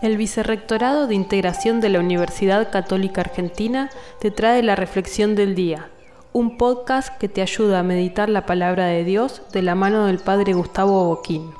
El 0.00 0.16
Vicerrectorado 0.16 1.06
de 1.06 1.14
Integración 1.14 1.80
de 1.80 1.88
la 1.88 2.00
Universidad 2.00 2.70
Católica 2.70 3.20
Argentina 3.20 3.90
te 4.20 4.30
trae 4.30 4.62
la 4.62 4.74
Reflexión 4.74 5.34
del 5.34 5.54
Día, 5.54 5.90
un 6.32 6.56
podcast 6.56 7.18
que 7.18 7.28
te 7.28 7.42
ayuda 7.42 7.80
a 7.80 7.82
meditar 7.82 8.28
la 8.28 8.46
palabra 8.46 8.86
de 8.86 9.04
Dios 9.04 9.42
de 9.52 9.62
la 9.62 9.74
mano 9.74 10.06
del 10.06 10.18
Padre 10.18 10.54
Gustavo 10.54 11.04
Boquín. 11.04 11.52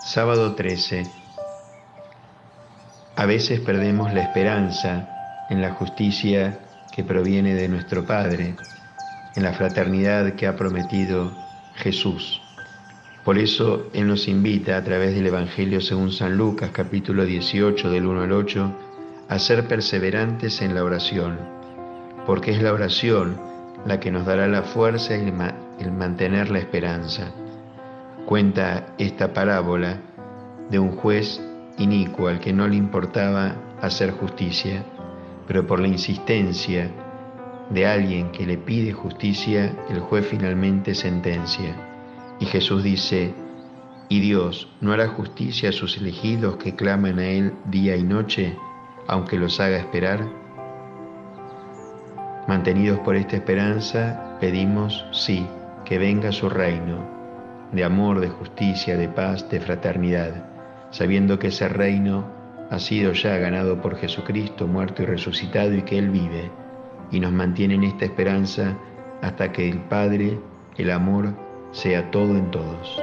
Sábado 0.00 0.54
13. 0.54 1.04
A 3.16 3.26
veces 3.26 3.60
perdemos 3.60 4.12
la 4.12 4.22
esperanza 4.22 5.08
en 5.50 5.60
la 5.60 5.72
justicia 5.72 6.58
que 6.92 7.04
proviene 7.04 7.54
de 7.54 7.68
nuestro 7.68 8.06
Padre, 8.06 8.54
en 9.34 9.42
la 9.42 9.52
fraternidad 9.52 10.34
que 10.34 10.46
ha 10.46 10.56
prometido 10.56 11.32
Jesús. 11.74 12.43
Por 13.24 13.38
eso 13.38 13.86
Él 13.94 14.06
nos 14.06 14.28
invita 14.28 14.76
a 14.76 14.84
través 14.84 15.14
del 15.14 15.26
Evangelio 15.26 15.80
según 15.80 16.12
San 16.12 16.36
Lucas 16.36 16.70
capítulo 16.74 17.24
18 17.24 17.90
del 17.90 18.04
1 18.04 18.20
al 18.20 18.32
8 18.32 18.72
a 19.30 19.38
ser 19.38 19.66
perseverantes 19.66 20.60
en 20.60 20.74
la 20.74 20.84
oración, 20.84 21.38
porque 22.26 22.50
es 22.50 22.62
la 22.62 22.74
oración 22.74 23.40
la 23.86 23.98
que 23.98 24.10
nos 24.10 24.26
dará 24.26 24.46
la 24.46 24.62
fuerza 24.62 25.16
y 25.16 25.32
el 25.78 25.92
mantener 25.92 26.50
la 26.50 26.58
esperanza. 26.58 27.32
Cuenta 28.26 28.88
esta 28.98 29.32
parábola 29.32 30.02
de 30.70 30.78
un 30.78 30.90
juez 30.90 31.40
inicuo 31.78 32.28
al 32.28 32.40
que 32.40 32.52
no 32.52 32.68
le 32.68 32.76
importaba 32.76 33.54
hacer 33.80 34.10
justicia, 34.10 34.84
pero 35.46 35.66
por 35.66 35.80
la 35.80 35.88
insistencia 35.88 36.90
de 37.70 37.86
alguien 37.86 38.30
que 38.32 38.44
le 38.44 38.58
pide 38.58 38.92
justicia, 38.92 39.74
el 39.88 40.00
juez 40.00 40.26
finalmente 40.26 40.94
sentencia. 40.94 41.93
Y 42.40 42.46
Jesús 42.46 42.82
dice, 42.82 43.34
¿y 44.08 44.20
Dios 44.20 44.68
no 44.80 44.92
hará 44.92 45.08
justicia 45.08 45.68
a 45.68 45.72
sus 45.72 45.96
elegidos 45.96 46.56
que 46.56 46.74
claman 46.74 47.18
a 47.18 47.26
Él 47.26 47.54
día 47.66 47.96
y 47.96 48.02
noche, 48.02 48.56
aunque 49.06 49.38
los 49.38 49.60
haga 49.60 49.78
esperar? 49.78 50.26
Mantenidos 52.48 52.98
por 53.00 53.16
esta 53.16 53.36
esperanza, 53.36 54.36
pedimos, 54.40 55.06
sí, 55.12 55.46
que 55.84 55.98
venga 55.98 56.32
su 56.32 56.48
reino, 56.48 56.98
de 57.72 57.84
amor, 57.84 58.20
de 58.20 58.28
justicia, 58.28 58.96
de 58.96 59.08
paz, 59.08 59.48
de 59.48 59.60
fraternidad, 59.60 60.44
sabiendo 60.90 61.38
que 61.38 61.48
ese 61.48 61.68
reino 61.68 62.26
ha 62.70 62.78
sido 62.78 63.12
ya 63.12 63.36
ganado 63.38 63.80
por 63.80 63.96
Jesucristo, 63.96 64.66
muerto 64.66 65.02
y 65.02 65.06
resucitado, 65.06 65.74
y 65.74 65.82
que 65.82 65.98
Él 65.98 66.10
vive, 66.10 66.50
y 67.10 67.20
nos 67.20 67.32
mantiene 67.32 67.74
en 67.74 67.84
esta 67.84 68.04
esperanza 68.04 68.76
hasta 69.22 69.52
que 69.52 69.68
el 69.68 69.78
Padre, 69.80 70.38
el 70.76 70.90
amor, 70.90 71.43
sea 71.74 72.10
todo 72.10 72.30
en 72.36 72.50
todos. 72.50 73.02